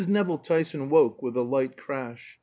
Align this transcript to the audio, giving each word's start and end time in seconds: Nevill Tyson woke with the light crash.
Nevill 0.09 0.39
Tyson 0.39 0.89
woke 0.89 1.21
with 1.21 1.35
the 1.35 1.43
light 1.45 1.77
crash. 1.77 2.39